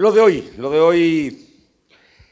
Lo 0.00 0.12
de 0.12 0.20
hoy, 0.22 0.50
lo 0.56 0.70
de 0.70 0.80
hoy 0.80 1.46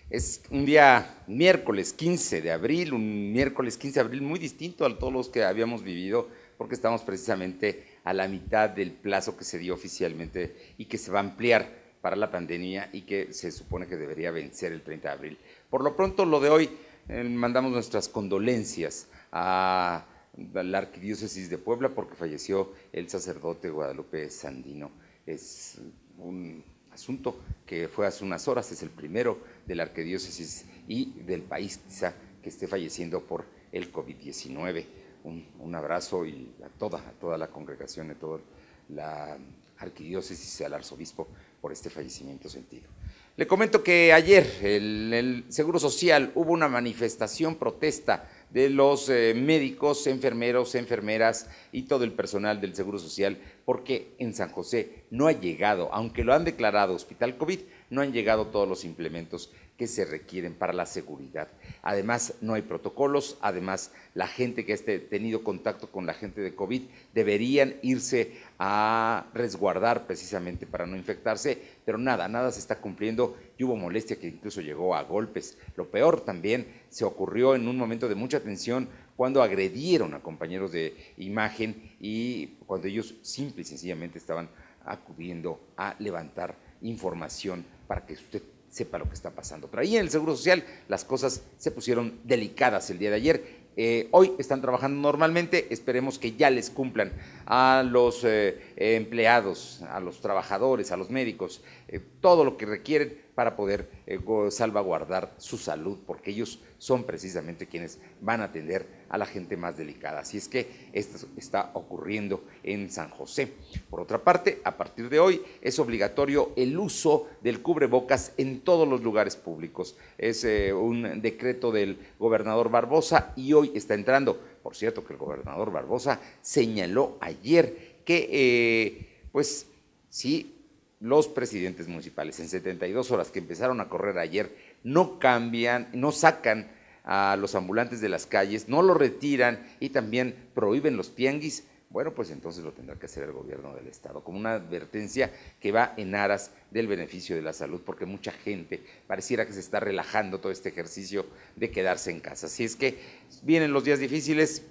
es 0.08 0.40
un 0.50 0.64
día 0.64 1.22
miércoles 1.26 1.92
15 1.92 2.40
de 2.40 2.50
abril, 2.50 2.94
un 2.94 3.30
miércoles 3.30 3.76
15 3.76 4.00
de 4.00 4.06
abril 4.06 4.22
muy 4.22 4.38
distinto 4.38 4.86
a 4.86 4.98
todos 4.98 5.12
los 5.12 5.28
que 5.28 5.44
habíamos 5.44 5.82
vivido, 5.82 6.30
porque 6.56 6.74
estamos 6.74 7.02
precisamente 7.02 7.84
a 8.04 8.14
la 8.14 8.26
mitad 8.26 8.70
del 8.70 8.92
plazo 8.92 9.36
que 9.36 9.44
se 9.44 9.58
dio 9.58 9.74
oficialmente 9.74 10.56
y 10.78 10.86
que 10.86 10.96
se 10.96 11.10
va 11.10 11.18
a 11.18 11.24
ampliar 11.24 11.70
para 12.00 12.16
la 12.16 12.30
pandemia 12.30 12.88
y 12.90 13.02
que 13.02 13.34
se 13.34 13.52
supone 13.52 13.86
que 13.86 13.98
debería 13.98 14.30
vencer 14.30 14.72
el 14.72 14.80
30 14.80 15.06
de 15.06 15.14
abril. 15.14 15.38
Por 15.68 15.84
lo 15.84 15.94
pronto, 15.94 16.24
lo 16.24 16.40
de 16.40 16.48
hoy, 16.48 16.70
eh, 17.10 17.22
mandamos 17.22 17.70
nuestras 17.70 18.08
condolencias 18.08 19.08
a 19.30 20.06
la 20.54 20.78
Arquidiócesis 20.78 21.50
de 21.50 21.58
Puebla 21.58 21.90
porque 21.90 22.14
falleció 22.14 22.72
el 22.94 23.10
sacerdote 23.10 23.68
Guadalupe 23.68 24.30
Sandino. 24.30 24.90
Es 25.26 25.78
un 26.16 26.64
asunto 26.98 27.36
que 27.64 27.86
fue 27.86 28.08
hace 28.08 28.24
unas 28.24 28.48
horas, 28.48 28.72
es 28.72 28.82
el 28.82 28.90
primero 28.90 29.38
de 29.66 29.76
la 29.76 29.84
arquidiócesis 29.84 30.64
y 30.88 31.12
del 31.22 31.42
país 31.42 31.78
quizá 31.86 32.12
que 32.42 32.48
esté 32.48 32.66
falleciendo 32.66 33.22
por 33.22 33.44
el 33.70 33.92
COVID-19. 33.92 34.84
Un, 35.24 35.74
abrazo 35.74 36.24
y 36.24 36.50
a 36.64 36.68
toda, 36.68 37.00
toda 37.20 37.36
la 37.36 37.48
congregación, 37.48 38.10
a 38.10 38.14
toda 38.14 38.40
la 38.88 39.36
arquidiócesis 39.78 40.60
y 40.60 40.64
al 40.64 40.74
arzobispo 40.74 41.28
por 41.60 41.72
este 41.72 41.90
fallecimiento 41.90 42.48
sentido. 42.48 42.88
Le 43.36 43.46
comento 43.46 43.84
que 43.84 44.12
ayer 44.12 44.58
en 44.62 45.12
el 45.14 45.44
Seguro 45.48 45.78
Social 45.78 46.32
hubo 46.34 46.52
una 46.52 46.66
manifestación 46.66 47.56
protesta 47.56 48.28
de 48.50 48.70
los 48.70 49.08
eh, 49.08 49.34
médicos, 49.36 50.06
enfermeros, 50.06 50.74
enfermeras 50.74 51.48
y 51.72 51.82
todo 51.82 52.04
el 52.04 52.12
personal 52.12 52.60
del 52.60 52.74
Seguro 52.74 52.98
Social, 52.98 53.38
porque 53.64 54.14
en 54.18 54.34
San 54.34 54.50
José 54.50 55.04
no 55.10 55.26
ha 55.26 55.32
llegado, 55.32 55.90
aunque 55.92 56.24
lo 56.24 56.34
han 56.34 56.44
declarado 56.44 56.94
hospital 56.94 57.36
COVID, 57.36 57.60
no 57.90 58.00
han 58.00 58.12
llegado 58.12 58.46
todos 58.46 58.68
los 58.68 58.84
implementos 58.84 59.52
que 59.78 59.86
se 59.86 60.04
requieren 60.04 60.54
para 60.54 60.72
la 60.72 60.86
seguridad. 60.86 61.48
Además, 61.82 62.34
no 62.40 62.54
hay 62.54 62.62
protocolos, 62.62 63.38
además, 63.40 63.92
la 64.12 64.26
gente 64.26 64.66
que 64.66 64.72
ha 64.74 65.08
tenido 65.08 65.44
contacto 65.44 65.92
con 65.92 66.04
la 66.04 66.14
gente 66.14 66.40
de 66.40 66.56
COVID 66.56 66.82
deberían 67.14 67.76
irse 67.82 68.32
a 68.58 69.28
resguardar 69.34 70.08
precisamente 70.08 70.66
para 70.66 70.84
no 70.84 70.96
infectarse, 70.96 71.62
pero 71.84 71.96
nada, 71.96 72.26
nada 72.26 72.50
se 72.50 72.58
está 72.58 72.80
cumpliendo 72.80 73.38
y 73.56 73.62
hubo 73.62 73.76
molestia 73.76 74.18
que 74.18 74.26
incluso 74.26 74.60
llegó 74.60 74.96
a 74.96 75.04
golpes. 75.04 75.56
Lo 75.76 75.88
peor 75.88 76.22
también 76.22 76.66
se 76.88 77.04
ocurrió 77.04 77.54
en 77.54 77.68
un 77.68 77.78
momento 77.78 78.08
de 78.08 78.16
mucha 78.16 78.40
tensión 78.40 78.88
cuando 79.14 79.42
agredieron 79.44 80.12
a 80.12 80.22
compañeros 80.22 80.72
de 80.72 81.14
imagen 81.18 81.92
y 82.00 82.58
cuando 82.66 82.88
ellos 82.88 83.14
simple 83.22 83.62
y 83.62 83.64
sencillamente 83.64 84.18
estaban 84.18 84.50
acudiendo 84.84 85.60
a 85.76 85.94
levantar 86.00 86.56
información 86.82 87.64
para 87.86 88.04
que 88.04 88.14
usted 88.14 88.42
sepa 88.70 88.98
lo 88.98 89.08
que 89.08 89.14
está 89.14 89.30
pasando. 89.30 89.68
Pero 89.68 89.82
ahí 89.82 89.96
en 89.96 90.02
el 90.02 90.10
Seguro 90.10 90.36
Social 90.36 90.64
las 90.88 91.04
cosas 91.04 91.42
se 91.56 91.70
pusieron 91.70 92.20
delicadas 92.24 92.90
el 92.90 92.98
día 92.98 93.10
de 93.10 93.16
ayer. 93.16 93.58
Eh, 93.80 94.08
hoy 94.10 94.32
están 94.38 94.60
trabajando 94.60 95.00
normalmente, 95.00 95.72
esperemos 95.72 96.18
que 96.18 96.32
ya 96.32 96.50
les 96.50 96.68
cumplan 96.68 97.12
a 97.46 97.84
los 97.88 98.24
eh, 98.24 98.60
empleados, 98.76 99.82
a 99.88 100.00
los 100.00 100.20
trabajadores, 100.20 100.90
a 100.90 100.96
los 100.96 101.10
médicos, 101.10 101.62
eh, 101.86 102.00
todo 102.20 102.44
lo 102.44 102.56
que 102.56 102.66
requieren 102.66 103.16
para 103.38 103.54
poder 103.54 103.88
eh, 104.08 104.18
salvaguardar 104.50 105.32
su 105.36 105.58
salud, 105.58 105.98
porque 106.04 106.32
ellos 106.32 106.58
son 106.76 107.04
precisamente 107.04 107.68
quienes 107.68 108.00
van 108.20 108.40
a 108.40 108.46
atender 108.46 108.84
a 109.08 109.16
la 109.16 109.26
gente 109.26 109.56
más 109.56 109.76
delicada. 109.76 110.18
Así 110.18 110.38
es 110.38 110.48
que 110.48 110.88
esto 110.92 111.24
está 111.36 111.70
ocurriendo 111.74 112.42
en 112.64 112.90
San 112.90 113.10
José. 113.10 113.52
Por 113.88 114.00
otra 114.00 114.24
parte, 114.24 114.60
a 114.64 114.76
partir 114.76 115.08
de 115.08 115.20
hoy 115.20 115.40
es 115.62 115.78
obligatorio 115.78 116.50
el 116.56 116.76
uso 116.76 117.28
del 117.40 117.62
cubrebocas 117.62 118.32
en 118.38 118.62
todos 118.62 118.88
los 118.88 119.04
lugares 119.04 119.36
públicos. 119.36 119.96
Es 120.18 120.42
eh, 120.42 120.72
un 120.72 121.22
decreto 121.22 121.70
del 121.70 121.96
gobernador 122.18 122.70
Barbosa 122.72 123.34
y 123.36 123.52
hoy 123.52 123.70
está 123.72 123.94
entrando. 123.94 124.36
Por 124.64 124.74
cierto, 124.74 125.04
que 125.04 125.12
el 125.12 125.18
gobernador 125.20 125.70
Barbosa 125.70 126.20
señaló 126.42 127.18
ayer 127.20 128.00
que, 128.04 128.28
eh, 128.32 129.28
pues, 129.30 129.68
sí, 130.08 130.57
los 131.00 131.28
presidentes 131.28 131.88
municipales 131.88 132.40
en 132.40 132.48
72 132.48 133.10
horas 133.10 133.30
que 133.30 133.38
empezaron 133.38 133.80
a 133.80 133.88
correr 133.88 134.18
ayer 134.18 134.54
no 134.82 135.18
cambian, 135.18 135.88
no 135.92 136.12
sacan 136.12 136.70
a 137.04 137.36
los 137.36 137.54
ambulantes 137.54 138.00
de 138.00 138.08
las 138.08 138.26
calles, 138.26 138.68
no 138.68 138.82
lo 138.82 138.94
retiran 138.94 139.66
y 139.80 139.90
también 139.90 140.34
prohíben 140.54 140.96
los 140.96 141.14
tianguis, 141.14 141.64
bueno, 141.90 142.12
pues 142.12 142.30
entonces 142.30 142.62
lo 142.62 142.72
tendrá 142.72 142.96
que 142.96 143.06
hacer 143.06 143.24
el 143.24 143.32
gobierno 143.32 143.74
del 143.74 143.86
Estado, 143.86 144.22
como 144.22 144.38
una 144.38 144.54
advertencia 144.54 145.32
que 145.58 145.72
va 145.72 145.94
en 145.96 146.14
aras 146.14 146.50
del 146.70 146.86
beneficio 146.86 147.34
de 147.34 147.40
la 147.40 147.54
salud, 147.54 147.80
porque 147.84 148.04
mucha 148.04 148.30
gente 148.30 148.82
pareciera 149.06 149.46
que 149.46 149.54
se 149.54 149.60
está 149.60 149.80
relajando 149.80 150.38
todo 150.38 150.52
este 150.52 150.68
ejercicio 150.68 151.24
de 151.56 151.70
quedarse 151.70 152.10
en 152.10 152.20
casa. 152.20 152.48
Si 152.48 152.64
es 152.64 152.76
que 152.76 152.98
vienen 153.42 153.72
los 153.72 153.84
días 153.84 154.00
difíciles, 154.00 154.64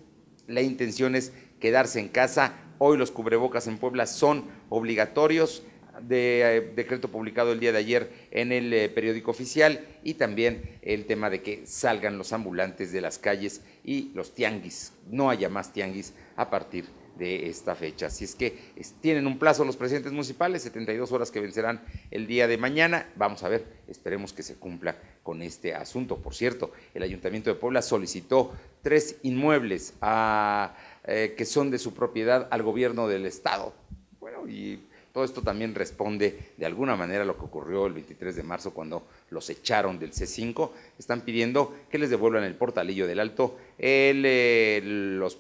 la 0.45 0.61
intención 0.61 1.15
es 1.15 1.33
quedarse 1.59 1.99
en 1.99 2.09
casa. 2.09 2.53
Hoy 2.77 2.97
los 2.97 3.09
cubrebocas 3.09 3.65
en 3.65 3.79
Puebla 3.79 4.05
son 4.05 4.45
obligatorios 4.69 5.63
de 6.01 6.57
eh, 6.57 6.61
decreto 6.75 7.09
publicado 7.09 7.51
el 7.51 7.59
día 7.59 7.71
de 7.71 7.79
ayer 7.79 8.11
en 8.31 8.51
el 8.51 8.73
eh, 8.73 8.89
periódico 8.89 9.31
oficial 9.31 9.85
y 10.03 10.15
también 10.15 10.77
el 10.81 11.05
tema 11.05 11.29
de 11.29 11.41
que 11.41 11.65
salgan 11.65 12.17
los 12.17 12.33
ambulantes 12.33 12.91
de 12.91 13.01
las 13.01 13.17
calles 13.17 13.61
y 13.83 14.11
los 14.13 14.33
tianguis, 14.33 14.93
no 15.09 15.29
haya 15.29 15.49
más 15.49 15.73
tianguis 15.73 16.13
a 16.35 16.49
partir 16.49 16.85
de 17.17 17.49
esta 17.49 17.75
fecha. 17.75 18.07
Así 18.07 18.23
es 18.23 18.35
que 18.35 18.57
tienen 19.01 19.27
un 19.27 19.39
plazo 19.39 19.65
los 19.65 19.77
presidentes 19.77 20.11
municipales, 20.11 20.61
72 20.63 21.11
horas 21.11 21.31
que 21.31 21.39
vencerán 21.39 21.81
el 22.11 22.27
día 22.27 22.47
de 22.47 22.57
mañana. 22.57 23.09
Vamos 23.15 23.43
a 23.43 23.49
ver, 23.49 23.65
esperemos 23.87 24.33
que 24.33 24.43
se 24.43 24.55
cumpla 24.55 24.97
con 25.23 25.41
este 25.41 25.73
asunto. 25.73 26.17
Por 26.17 26.35
cierto, 26.35 26.71
el 26.93 27.03
Ayuntamiento 27.03 27.49
de 27.49 27.55
Puebla 27.55 27.81
solicitó 27.81 28.53
tres 28.81 29.17
inmuebles 29.23 29.93
eh, 30.01 31.33
que 31.35 31.45
son 31.45 31.71
de 31.71 31.79
su 31.79 31.93
propiedad 31.93 32.47
al 32.51 32.63
gobierno 32.63 33.07
del 33.07 33.25
Estado. 33.25 33.73
Bueno, 34.19 34.47
y 34.47 34.79
todo 35.17 35.25
esto 35.25 35.41
también 35.41 35.73
responde 35.73 36.38
de 36.57 36.66
alguna 36.67 36.95
manera 36.95 37.23
a 37.23 37.25
lo 37.25 37.39
que 37.39 37.45
ocurrió 37.45 37.88
el 37.88 37.94
23 37.94 38.35
de 38.35 38.44
marzo 38.44 38.72
cuando 38.72 39.07
los 39.31 39.50
echaron 39.50 39.97
del 39.97 40.11
C5. 40.11 40.69
Están 41.00 41.22
pidiendo 41.22 41.75
que 41.89 41.97
les 41.97 42.11
devuelvan 42.11 42.44
el 42.44 42.53
portalillo 42.53 43.07
del 43.07 43.19
Alto, 43.19 43.57
las 43.79 45.33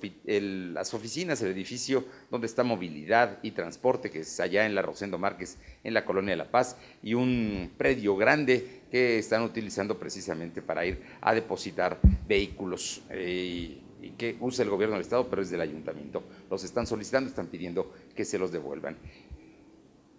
oficinas, 0.95 1.43
el 1.43 1.51
edificio 1.51 2.05
donde 2.31 2.47
está 2.47 2.63
movilidad 2.63 3.37
y 3.43 3.51
transporte, 3.51 4.09
que 4.09 4.21
es 4.21 4.39
allá 4.39 4.65
en 4.65 4.73
la 4.73 4.81
Rosendo 4.81 5.19
Márquez, 5.19 5.59
en 5.83 5.93
la 5.93 6.05
Colonia 6.05 6.31
de 6.31 6.37
La 6.37 6.49
Paz, 6.49 6.77
y 7.03 7.13
un 7.13 7.69
predio 7.77 8.15
grande 8.15 8.81
que 8.89 9.19
están 9.19 9.43
utilizando 9.43 9.99
precisamente 9.99 10.63
para 10.63 10.87
ir 10.87 11.03
a 11.21 11.35
depositar 11.35 11.99
vehículos. 12.27 13.03
Eh, 13.11 13.81
y 14.01 14.11
que 14.11 14.37
usa 14.39 14.63
el 14.63 14.69
gobierno 14.69 14.95
del 14.95 15.01
Estado, 15.01 15.27
pero 15.29 15.41
es 15.41 15.49
del 15.49 15.61
ayuntamiento. 15.61 16.23
Los 16.49 16.63
están 16.63 16.85
solicitando, 16.87 17.29
están 17.29 17.47
pidiendo 17.47 17.93
que 18.15 18.25
se 18.25 18.37
los 18.37 18.51
devuelvan. 18.51 18.95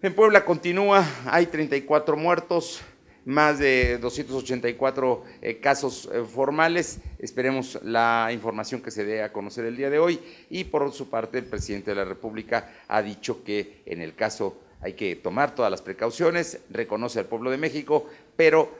En 0.01 0.15
Puebla 0.15 0.45
continúa, 0.45 1.05
hay 1.27 1.47
34 1.47 2.17
muertos, 2.17 2.83
más 3.25 3.59
de 3.59 3.99
284 3.99 5.25
eh, 5.43 5.59
casos 5.59 6.09
eh, 6.13 6.23
formales. 6.23 7.01
Esperemos 7.19 7.81
la 7.83 8.31
información 8.33 8.81
que 8.81 8.93
se 8.93 9.05
dé 9.05 9.25
a 9.25 9.33
conocer 9.33 9.65
el 9.65 9.77
día 9.77 9.91
de 9.91 9.99
hoy. 9.99 10.21
Y 10.51 10.63
por 10.63 10.93
su 10.93 11.11
parte, 11.11 11.39
el 11.39 11.47
presidente 11.47 11.91
de 11.91 11.97
la 11.97 12.05
República 12.05 12.73
ha 12.87 13.03
dicho 13.03 13.43
que 13.43 13.83
en 13.87 14.01
el 14.01 14.15
caso 14.15 14.61
hay 14.81 14.93
que 14.93 15.17
tomar 15.17 15.57
todas 15.57 15.71
las 15.73 15.83
precauciones, 15.83 16.61
reconoce 16.71 17.19
al 17.19 17.27
pueblo 17.27 17.51
de 17.51 17.59
México, 17.59 18.09
pero 18.37 18.73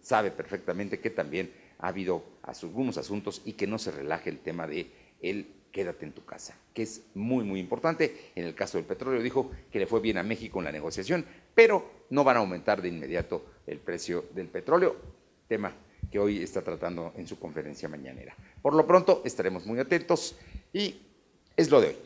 sabe 0.00 0.30
perfectamente 0.30 1.00
que 1.00 1.10
también 1.10 1.50
ha 1.80 1.88
habido 1.88 2.22
algunos 2.44 2.98
asuntos 2.98 3.42
y 3.44 3.54
que 3.54 3.66
no 3.66 3.80
se 3.80 3.90
relaje 3.90 4.30
el 4.30 4.38
tema 4.38 4.68
de 4.68 4.92
el 5.20 5.48
quédate 5.76 6.06
en 6.06 6.12
tu 6.12 6.24
casa, 6.24 6.56
que 6.72 6.84
es 6.84 7.02
muy, 7.12 7.44
muy 7.44 7.60
importante. 7.60 8.30
En 8.34 8.46
el 8.46 8.54
caso 8.54 8.78
del 8.78 8.86
petróleo 8.86 9.20
dijo 9.20 9.50
que 9.70 9.78
le 9.78 9.86
fue 9.86 10.00
bien 10.00 10.16
a 10.16 10.22
México 10.22 10.58
en 10.58 10.64
la 10.64 10.72
negociación, 10.72 11.22
pero 11.54 12.06
no 12.08 12.24
van 12.24 12.38
a 12.38 12.40
aumentar 12.40 12.80
de 12.80 12.88
inmediato 12.88 13.44
el 13.66 13.78
precio 13.78 14.24
del 14.34 14.48
petróleo, 14.48 14.96
tema 15.46 15.74
que 16.10 16.18
hoy 16.18 16.42
está 16.42 16.62
tratando 16.62 17.12
en 17.18 17.26
su 17.26 17.38
conferencia 17.38 17.90
mañanera. 17.90 18.34
Por 18.62 18.72
lo 18.72 18.86
pronto 18.86 19.20
estaremos 19.26 19.66
muy 19.66 19.78
atentos 19.78 20.38
y 20.72 20.98
es 21.54 21.70
lo 21.70 21.82
de 21.82 21.88
hoy. 21.88 21.96